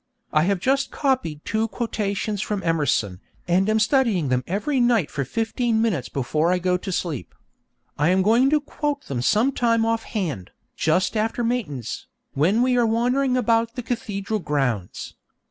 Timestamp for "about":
13.37-13.75